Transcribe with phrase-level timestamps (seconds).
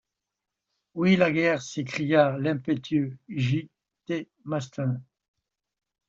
[0.95, 1.61] Oui, la guerre!
[1.61, 4.27] s’écria l’impétueux J.-T.
[4.45, 4.99] Maston.